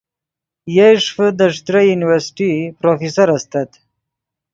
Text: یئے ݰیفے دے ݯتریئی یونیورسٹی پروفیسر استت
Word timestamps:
یئے 0.75 0.87
ݰیفے 1.03 1.27
دے 1.37 1.47
ݯتریئی 1.55 1.89
یونیورسٹی 1.91 2.49
پروفیسر 2.79 3.27
استت 3.35 3.69